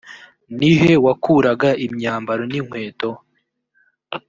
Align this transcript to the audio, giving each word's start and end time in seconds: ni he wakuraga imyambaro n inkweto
ni 0.57 0.71
he 0.79 0.91
wakuraga 1.05 1.69
imyambaro 1.85 2.43
n 2.51 2.53
inkweto 2.59 3.11